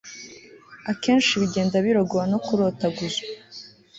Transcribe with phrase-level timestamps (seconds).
[0.91, 3.27] akenshi bigenda birogowa no kurotaguzwa